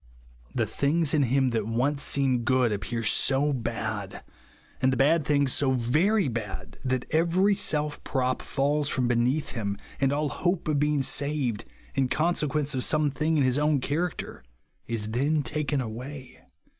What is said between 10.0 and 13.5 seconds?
all hope of being saved, in consequence of some thing in